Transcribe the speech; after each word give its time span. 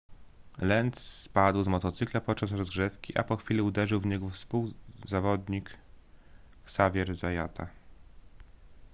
lenz 0.57 0.99
spadł 1.21 1.63
z 1.63 1.67
motocykla 1.67 2.21
podczas 2.21 2.51
rozgrzewki 2.51 3.17
a 3.17 3.23
po 3.23 3.37
chwili 3.37 3.61
uderzył 3.61 3.99
w 3.99 4.05
niego 4.05 4.29
współzawodnik 4.29 5.77
xavier 6.65 7.15
zayata 7.15 7.67